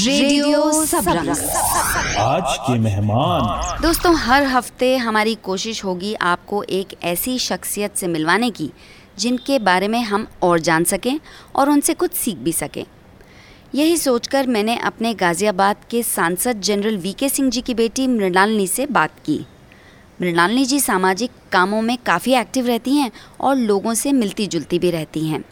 [0.00, 1.28] Radio Sabrang
[2.18, 8.50] आज के मेहमान। दोस्तों हर हफ़्ते हमारी कोशिश होगी आपको एक ऐसी शख्सियत से मिलवाने
[8.50, 8.70] की
[9.18, 11.18] जिनके बारे में हम और जान सकें
[11.56, 12.84] और उनसे कुछ सीख भी सकें।
[13.74, 18.66] यही सोचकर मैंने अपने गाज़ियाबाद के सांसद जनरल वी के सिंह जी की बेटी मृणालिनी
[18.66, 19.38] से बात की।
[20.22, 23.10] मृणालिनी जी सामाजिक कामों में काफ़ी एक्टिव रहती हैं
[23.40, 25.44] और लोगों से मिलती जुलती भी रहती हैं।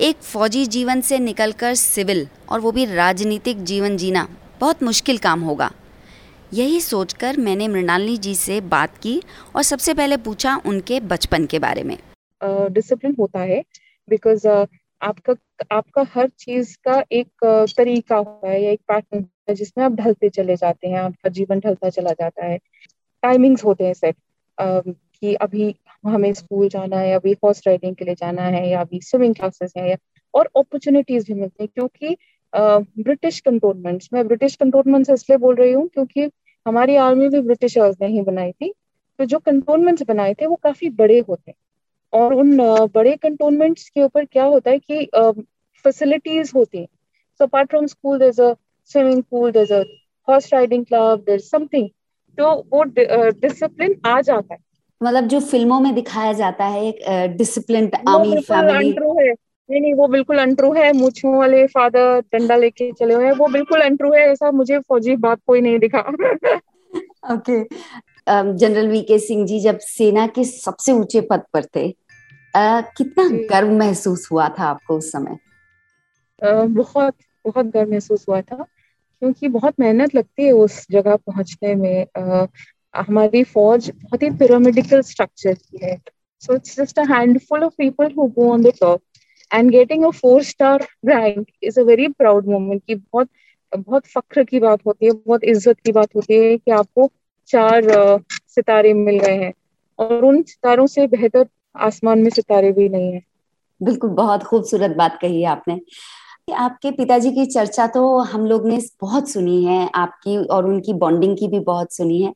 [0.00, 4.28] एक फौजी जीवन से निकलकर सिविल और वो भी राजनीतिक जीवन जीना
[4.60, 5.70] बहुत मुश्किल काम होगा।
[6.54, 9.22] यही सोचकर मैंने मृणालिनी जी से बात की
[9.56, 11.96] और सबसे पहले पूछा उनके बचपन के बारे में।
[12.72, 13.62] डिसिप्लिन uh, होता है
[14.08, 14.66] बिकॉज़ uh,
[15.02, 15.34] आपका
[15.72, 19.92] आपका हर चीज़ का एक uh, तरीका होता है या एक पैटर्न है जिसमें आप
[19.92, 22.58] ढलते चले जाते हैं आपका जीवन ढलता चला जाता है।
[23.22, 24.16] टाइमिंग्स होते हैं सेट
[25.22, 25.74] कि अभी
[26.06, 29.72] हमें स्कूल जाना है, अभी हॉर्स राइडिंग के लिए जाना है या अभी स्विमिंग क्लासेस
[29.76, 29.96] हैं
[30.34, 32.16] और अपॉर्चुनिटीज़ भी मिलती हैं क्योंकि
[32.52, 36.28] ब्रिटिश कंटोनमेंट्स मैं ब्रिटिश कंटोनमेंट्स इसलिए बोल रही हूँ क्योंकि
[36.66, 38.72] हमारी आर्मी भी ब्रिटिशर्स ने ही बनाई थी।
[39.18, 41.56] तो जो कंटोनमेंट्स बनाए थे वो काफ़ी बड़े होते हैं।
[42.12, 42.56] और उन
[42.94, 45.08] बड़े कंटोनमेंट्स के ऊपर क्या होता है कि
[45.84, 46.86] फैसिलिटीज़ होती हैं।
[47.40, 48.30] So apart from school a
[48.90, 49.82] swimming pool a
[50.28, 51.88] horse riding club something
[52.38, 54.60] तो वो डिसिप्लिन आ जाता है।
[55.02, 58.94] मतलब जो फ़िल्मों में दिखाया जाता है एक डिसिप्लिन आर्मी फैमिली
[59.70, 63.48] नहीं नहीं वो बिल्कुल अनट्रू है। मूछों वाले फादर डंडा लेके चले हुए हैं। वो
[63.48, 66.00] बिल्कुल अनट्रू है। ऐसा मुझे फौजी बात कोई नहीं दिखा।
[67.34, 67.62] ओके
[68.58, 73.28] जनरल वी के सिंह जी जब सेना के सबसे ऊँचे पद पर थे uh, कितना
[73.50, 75.36] गर्व महसूस हुआ था आपको उस समय?
[76.44, 77.14] uh, बहुत
[77.46, 78.56] बहुत गर्व महसूस हुआ था।
[79.20, 82.06] क्योंकि बहुत मेहनत लगती है उस जगह पहुँचने में।
[82.98, 85.96] हमारी फौज बहुत ही पिरामिडिकल स्ट्रक्चर की है।
[86.42, 89.00] So it's just a handful of people who go on the top
[89.50, 93.28] and getting a four star rank is a very proud moment की बहुत
[93.72, 97.10] बहुत फख्र की बात होती है, बहुत इज़्ज़त की बात होती है कि आपको
[97.50, 97.90] चार
[98.48, 99.52] सितारे मिल गए हैं।
[99.98, 101.46] और उन सितारों से बेहतर
[101.76, 103.22] आसमान में सितारे भी नहीं है।
[103.80, 105.80] बिल्कुल, बहुत खूबसूरत बात कही है आपने।
[106.54, 111.36] आपके पिताजी की चर्चा तो हम लोग ने बहुत सुनी है, आपकी और उनकी बॉन्डिंग
[111.36, 112.32] की भी बहुत सुनी है।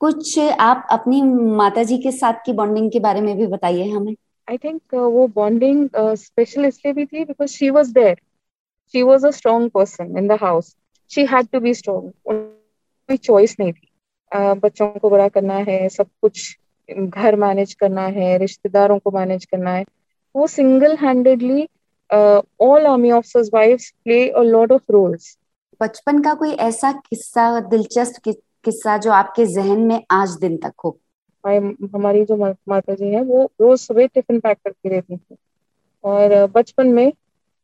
[0.00, 1.22] कुछ आप अपनी
[1.56, 4.14] माता जी के साथ की बॉन्डिंग के बारे में भी बताइए हमें।
[4.48, 8.20] आई थिंक uh, वो बॉन्डिंग स्पेशल uh, इसलिए भी थी because she was there
[8.94, 10.74] she was a strong person in the house
[11.10, 13.88] she had to be strong कोई चॉइस नहीं थी।
[14.32, 16.56] Uh, बच्चों को बड़ा करना है सब कुछ
[16.88, 19.84] घर मैनेज करना है रिश्तेदारों को मैनेज करना है।
[20.34, 21.68] वो single handedly
[22.60, 25.36] all army officers wives play a lot of roles
[25.80, 28.22] बचपन का कोई ऐसा किस्सा दिलचस्प
[28.68, 30.90] किस्सा जो आपके जहन में आज दिन तक हो।
[31.44, 35.36] हमारी जो माता जी है, वो रोज सुबह टिफ़िन पैक करती रहती थी
[36.04, 37.12] और बचपन में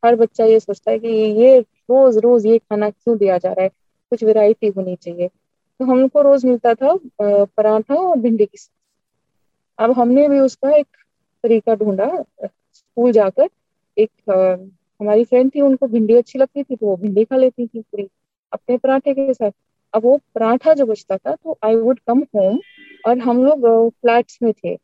[0.03, 3.63] हर बच्चा ये सोचता है कि ये रोज रोज ये खाना क्यों दिया जा रहा
[3.63, 3.69] है?
[3.69, 8.59] कुछ वैरायटी होनी चाहिए। तो हमको रोज मिलता था पराठा और भिंडी की
[9.79, 10.87] अब हमने भी उसका एक
[11.45, 12.09] तरीका ढूंढा,
[12.75, 13.49] स्कूल जाकर
[13.97, 14.11] एक
[15.01, 18.09] हमारी फ्रेंड थी, उनको भिंडी अच्छी लगती थी तो वो भिंडी खा लेती थी पूरी
[18.53, 19.51] अपने पराठे के साथ।
[19.95, 22.59] अब वो पराठा जो बचता था तो आई वुड कम होम
[23.05, 24.75] और हम लोग फ्लैट्स में थे।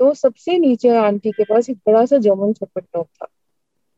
[0.00, 3.26] तो सबसे नीचे आंटी के पास एक बड़ा सा जर्मन छप्पट डॉग था।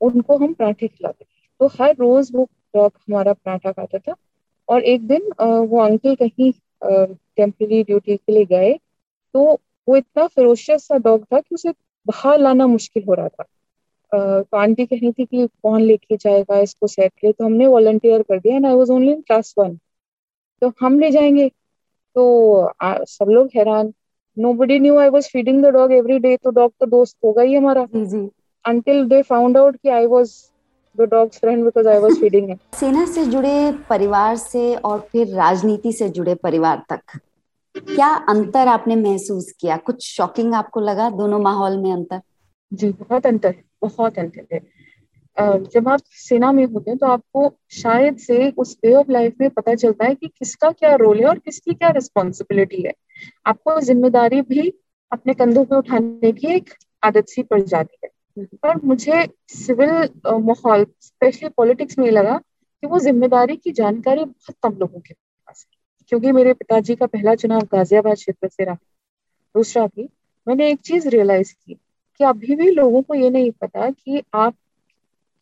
[0.00, 1.24] उनको हम पराठे खिलाते
[1.60, 2.44] तो हर रोज वो
[2.74, 4.14] डॉग हमारा पराठा खाता था
[4.68, 8.72] और एक दिन वो अंकल कहीं टेम्पररी ड्यूटी के लिए गए
[9.34, 9.42] तो
[9.88, 11.70] वो इतना फिरोशियस सा डॉग था कि उसे
[12.06, 13.44] बाहर लाना मुश्किल हो रहा था।
[14.12, 18.38] तो आंटी कही थी कि कौन लेके जाएगा इसको सेट के तो हमने वॉलंटियर कर
[18.38, 19.78] दिया and I was only in class one
[20.62, 21.48] तो हम ले जाएँगे।
[22.16, 22.24] तो
[22.82, 23.92] आ, सब लोग हैरान।
[24.52, 27.54] Nobody knew I was feeding the dog every day तो डॉग तो दोस्त होगा ही
[27.54, 27.86] हमारा।
[28.64, 30.32] अंटिल दे फाउंड आउट कि I was
[30.98, 35.92] the dog's friend because I was feeding सेना से जुड़े परिवार से और फिर राजनीति
[35.92, 37.18] से जुड़े परिवार तक
[37.74, 39.76] क्या अंतर आपने महसूस किया?
[39.76, 41.08] कुछ शॉकिंग आपको लगा?
[41.10, 42.20] दोनों माहौल में अंतर?
[42.72, 44.60] जी बहुत अंतर बहुत अंतर है।
[45.40, 49.48] जब आप सेना में होते हैं तो आपको शायद से उस वे ऑफ़ लाइफ में
[49.50, 52.92] पता चलता है कि किसका क्या रोल है और किसकी क्या रिस्पॉन्सिबिलिटी है।
[53.46, 54.68] आपको ज़िम्मेदारी भी
[55.12, 56.70] अपने कंधों पे उठाने की एक
[57.02, 59.90] आदत सी पड़ जाती है। पर मुझे सिविल
[60.26, 65.66] माहौल स्पेशली पॉलिटिक्स में लगा कि वो ज़िम्मेदारी की जानकारी बहुत कम लोगों के पास
[65.66, 65.78] है।
[66.08, 68.74] क्योंकि मेरे पिताजी का पहला चुनाव गाजियाबाद क्षेत्र से रहा
[69.54, 70.08] दूसरा भी।
[70.46, 74.54] मैंने एक चीज़ रियलाइज़ की कि अभी भी लोगों को ये नहीं पता कि आप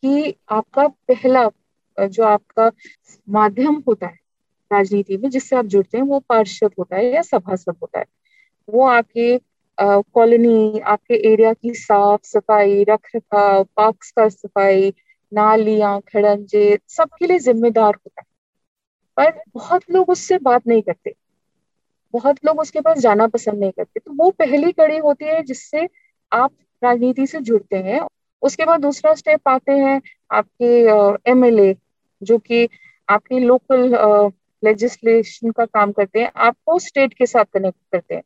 [0.03, 1.49] कि आपका पहला
[1.97, 2.71] जो आपका
[3.29, 4.17] माध्यम होता है
[4.71, 8.05] राजनीति में जिससे आप जुड़ते हैं, वो पार्षद होता है या सभासद होता है।
[8.69, 9.41] वो आपके
[9.81, 14.93] कॉलोनी, आपके एरिया की साफ़ सफ़ाई रख रखाव पार्क का सफ़ाई,
[15.33, 18.25] नालियाँ, खड़ंजे, सबके लिए जिम्मेदार होता है।
[19.17, 21.13] पर बहुत लोग उससे बात नहीं करते।
[22.13, 25.89] बहुत लोग उसके पास जाना पसंद नहीं करते। तो वो पहली कड़ी होती है जिससे
[26.31, 26.51] आप
[26.83, 28.01] राजनीति से जुड़ते हैं।
[28.41, 30.01] उसके बाद दूसरा स्टेप आते हैं
[30.31, 31.75] आपके एम एमएलए
[32.21, 32.67] जो कि
[33.09, 33.95] आपकी लोकल
[34.63, 38.23] लेजिस्लेशन का काम करते हैं आपको स्टेट के साथ कनेक्ट करते हैं।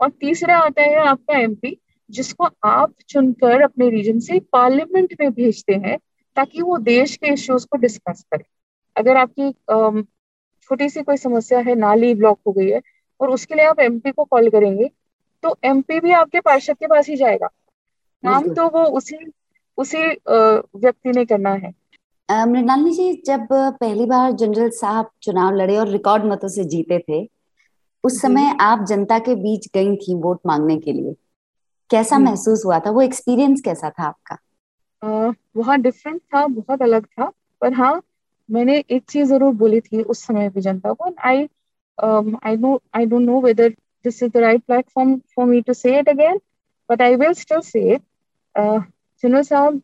[0.00, 1.76] और तीसरा आता है आपका एमपी
[2.10, 5.96] जिसको आप चुनकर अपने रीजन से पार्लियामेंट में भेजते हैं
[6.36, 8.44] ताकि वो देश के इश्यूज़ को डिस्कस करे।
[8.96, 9.50] अगर आपकी
[10.62, 12.80] छोटी सी कोई समस्या है नाली ब्लॉक हो गई है
[13.20, 14.90] और उसके लिए आप एमपी को कॉल करेंगे
[15.44, 17.46] तो एमपी भी आपके पार्षद के पास ही जाएगा।
[18.22, 19.16] काम तो वो उसी
[19.80, 19.98] उसी
[20.28, 21.72] व्यक्ति ने करना है।
[22.28, 27.26] मृणालिनी जी जब पहली बार जनरल साहब चुनाव लड़े और रिकॉर्ड मतों से जीते थे
[28.04, 31.14] उस समय आप जनता के बीच गई थी वोट मांगने के लिए।
[31.90, 32.90] कैसा महसूस हुआ था?
[32.90, 34.36] वो एक्सपीरियंस कैसा था आपका?
[35.56, 37.30] वहाँ डिफरेंट था बहुत अलग था
[37.62, 38.00] पर हाँ
[38.48, 41.48] मैंने एक चीज़ ज़रूर बोली थी उस समय भी जनता को I
[41.98, 43.68] I know I don't know whether
[44.04, 46.40] this is the right platform for me to say it again
[46.88, 48.02] but I will still say it
[49.22, 49.80] general साहब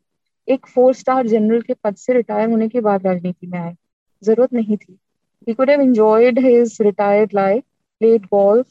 [0.49, 3.75] एक फोर स्टार जनरल के पद से रिटायर होने के बाद राजनीति में आए
[4.23, 4.99] ज़रूरत नहीं थी
[5.49, 7.65] he could have enjoyed his retired life
[8.01, 8.67] played golf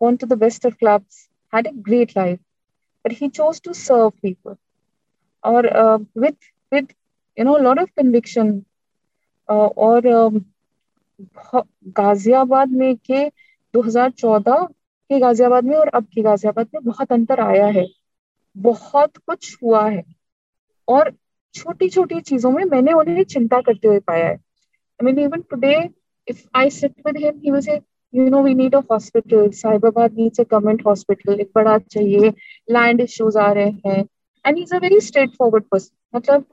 [0.00, 1.18] gone to the best of clubs
[1.52, 2.38] had a great life
[3.04, 4.56] but he chose to serve people
[5.44, 6.88] or uh, with with
[7.38, 8.54] you know a lot of conviction
[9.48, 10.40] uh, और um,
[11.98, 13.24] Ghaziabad में के
[13.74, 14.66] 2014
[15.10, 17.84] के गाजियाबाद में और अब के गाजियाबाद में बहुत अंतर आया है
[18.58, 20.02] बहुत कुछ हुआ है।
[20.88, 21.12] और
[21.54, 25.74] छोटी छोटी चीज़ों में मैंने उन्हें चिंता करते हुए पाया है। I mean even today
[26.28, 27.80] if I sit with him he was say
[28.14, 32.30] you know we need a hospital Sahibabad needs a government hospital एक बड़ा चाहिए।
[32.68, 34.04] लैंड इश्यूज़ आ रहे हैं.
[34.44, 35.00] And is a very
[35.38, 36.44] straightforward person मतलब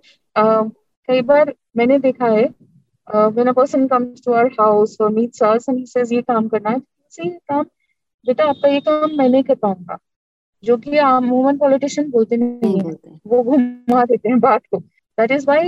[1.10, 2.44] कई बार मैंने देखा है
[3.08, 6.48] when a person comes to our house और meets us and he says ये काम
[6.48, 6.80] करना है
[7.12, 7.63] से काम,
[8.25, 9.98] बेटा, आपका ये काम मैं नहीं कर पाऊँगा
[10.66, 12.92] जो कि अमूमन पॉलिटिशियन बोलते नहीं है।
[13.28, 15.68] वो घुमा देते हैं बात को। That is why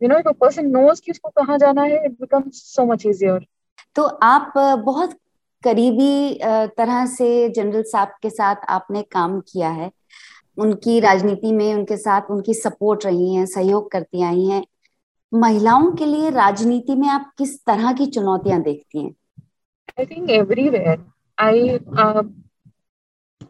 [0.00, 3.06] you know if a person knows कि उसको कहाँ जाना है it becomes so much
[3.06, 3.46] easier
[3.96, 4.52] तो आप
[4.84, 5.18] बहुत
[5.62, 6.38] करीबी
[6.76, 9.90] तरह से जनरल साहब के साथ आपने काम किया है।
[10.58, 14.64] उनकी राजनीति में उनके साथ उनकी सपोर्ट रही है सहयोग करती आई हैं।
[15.32, 19.14] महिलाओं के लिए राजनीति में आप किस तरह की चुनौतियाँ देखती हैं?
[19.98, 21.04] I think everywhere
[21.38, 21.78] I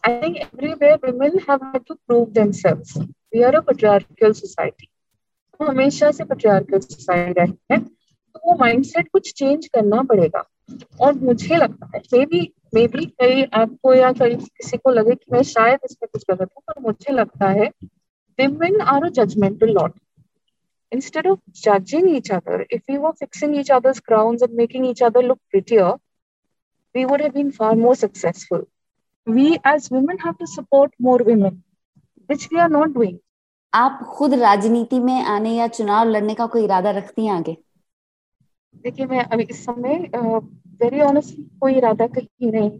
[0.05, 2.99] I think everywhere women have had to prove themselves.
[3.33, 4.89] We are a patriarchal society.
[5.61, 10.45] तो हमेशा से patriarchal society रहे हैं तो वो माइंडसेट कुछ चेंज करना पड़ेगा
[11.01, 12.41] और मुझे लगता है मे बी
[12.75, 16.51] मे बी कई आपको या कई किसी को लगे कि मैं शायद इसमें कुछ गलत
[16.57, 17.71] हूँ पर मुझे लगता है
[18.39, 19.95] women are a judgmental lot.
[20.93, 25.03] Instead of judging each other, if we were fixing each other's crowns and making each
[25.03, 25.95] other look prettier,
[26.95, 28.69] we would have been far more successful.
[29.29, 31.63] We as women have to support more women
[32.29, 33.17] which we are not doing.
[33.73, 37.57] आप खुद राजनीति में आने या चुनाव लड़ने का कोई इरादा रखती हैं आगे?
[38.83, 40.11] देखिए मैं अभी इस समय
[40.83, 42.71] वेरी ऑनेस्ट कोई इरादा कहीं नहीं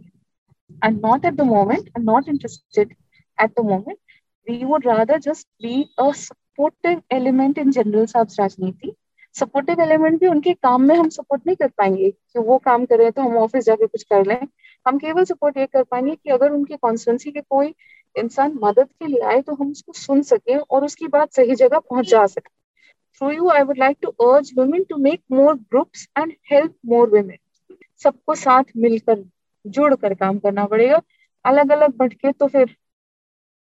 [0.83, 2.95] I not at the moment I not interested
[3.43, 3.97] at the moment
[4.47, 8.95] we would rather just be a supportive element in general साहब राजनीति।
[9.35, 12.97] सपोर्टिव एलिमेंट भी उनके काम में हम सपोर्ट नहीं कर पाएँगे। कि वो काम कर
[12.97, 14.47] रहे हैं तो हम ऑफ़िस जाके कुछ कर लें।
[14.85, 17.73] हम केवल सपोर्ट ये कर पाएँगे कि अगर उनकी कॉन्स्टिट्यूंसी के कोई
[18.15, 21.79] इंसान मदद के लिए आए तो हम उसको सुन सके और उसकी बात सही जगह
[21.79, 22.49] पहुँचा सके।
[23.21, 27.09] Through you I would like to urge women to make more groups and help more
[27.09, 27.37] women
[28.01, 29.23] सबको साथ मिलकर,
[29.65, 31.01] जुड़कर काम करना पड़ेगा।
[31.45, 32.75] अलग अलग भटके तो फिर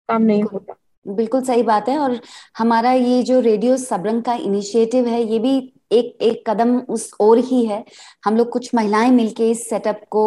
[0.10, 2.20] काम नहीं होता। बिल्कुल सही बात है और
[2.58, 5.58] हमारा ये जो रेडियो सबरंग का इनिशिएटिव है ये भी
[5.92, 7.84] एक एक कदम उस ओर ही है।
[8.26, 10.24] हम लोग कुछ महिलाएँ मिलके इस सेटअप को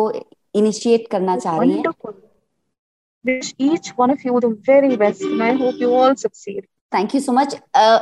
[0.55, 1.85] इनिशिएट करना चाह रही हैं।
[6.93, 7.57] Thank you so much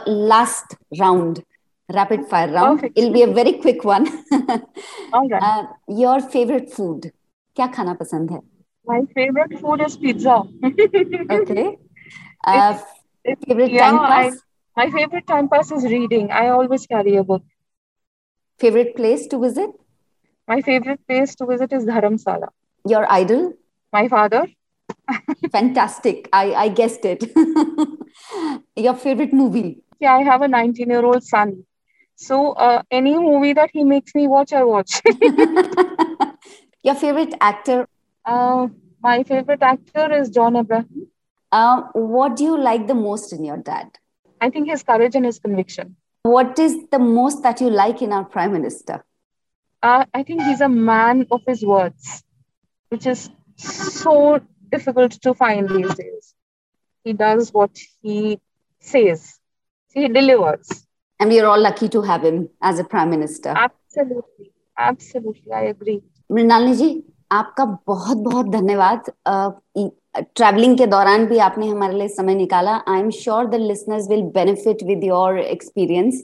[0.08, 1.38] last round
[1.88, 4.06] rapid fire round it be a very quick one
[6.00, 7.06] your favourite food
[7.56, 8.40] क्या खाना पसंद है?
[8.86, 11.85] My favourite food is pizza okay
[12.46, 12.78] Uh,
[13.24, 14.42] it's, favorite yeah, time pass?
[14.76, 16.30] I, my favorite time pass is reading.
[16.30, 17.42] I always carry a book.
[18.58, 19.70] Favorite place to visit?
[20.48, 22.48] My favorite place to visit is Dharamsala.
[22.86, 23.54] Your idol?
[23.92, 24.46] My father.
[25.52, 26.28] Fantastic.
[26.32, 27.24] I, I guessed it.
[28.76, 29.82] Your favorite movie?
[30.00, 31.64] Yeah, I have a 19 year old son.
[32.14, 35.02] So uh, any movie that he makes me watch, I watch.
[36.82, 37.86] Your favorite actor?
[38.24, 38.68] Uh,
[39.02, 41.08] my favorite actor is John Abraham.
[41.51, 43.89] Uh, what do you like the most in your dad?
[44.39, 45.95] I think his courage and his conviction.
[46.23, 49.03] What is the most that you like in our prime minister?
[49.83, 52.23] uh, I think he's a man of his words,
[52.89, 54.39] which is so
[54.71, 56.33] difficult to find these days.
[57.03, 58.39] He does what he
[58.79, 59.39] says.
[59.93, 60.85] He delivers.
[61.19, 63.49] And we are all lucky to have him as a prime minister.
[63.49, 64.51] Absolutely.
[64.77, 65.51] Absolutely.
[65.53, 66.01] I agree.
[66.31, 66.89] Mrinalini ji
[67.31, 69.09] आपका बहुत बहुत धन्यवाद
[70.18, 74.22] travelling के दौरान भी आपने हमारे लिए समय निकाला। I am sure the listeners will
[74.34, 76.22] benefit with your experience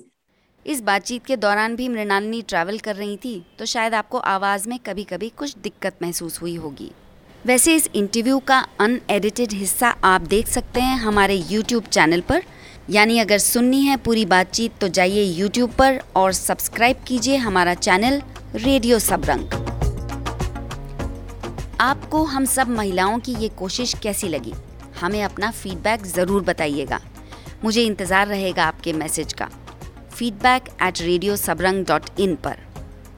[0.66, 4.78] इस बातचीत के दौरान भी मृणालिनी ट्रैवल कर रही थी तो शायद आपको आवाज़ में
[4.86, 6.90] कभी कभी कुछ दिक्कत महसूस हुई होगी।
[7.46, 12.42] वैसे इस इंटरव्यू का अनएडिटेड हिस्सा आप देख सकते हैं हमारे यूट्यूब चैनल पर।
[12.90, 18.22] यानी अगर सुननी है पूरी बातचीत तो जाइए यूट्यूब पर और सब्सक्राइब कीजिए हमारा चैनल
[18.56, 19.71] रेडियो सबरंग
[21.82, 24.52] आपको हम सब महिलाओं की ये कोशिश कैसी लगी?
[25.00, 27.00] हमें अपना फीडबैक ज़रूर बताइएगा।
[27.64, 29.48] मुझे इंतज़ार रहेगा आपके मैसेज का।
[30.12, 32.58] Feedback at radio Sabrang dot in पर।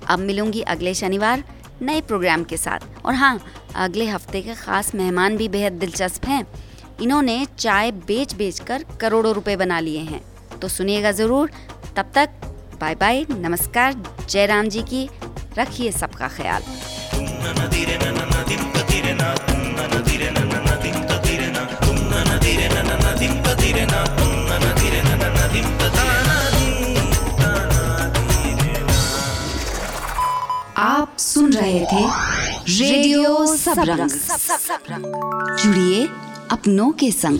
[0.08, 1.42] अब मिलूँगी अगले शनिवार
[1.82, 3.38] नए प्रोग्राम के साथ। और हाँ
[3.76, 6.46] अगले हफ़्ते के ख़ास मेहमान भी बेहद दिलचस्प हैं।
[7.00, 10.22] इन्होंने चाय बेच बेच कर करोड़ों रुपए बना लिए हैं।
[10.60, 11.50] तो सुनिएगा ज़रूर।
[11.96, 12.40] तब तक
[12.80, 15.08] बाय बाय नमस्कार जयराम जी की।
[15.58, 16.62] रखिए सबका ख्याल।
[33.68, 35.04] रेडियो सबरंग
[35.62, 36.06] जुड़िए
[36.52, 37.38] अपनों के संग।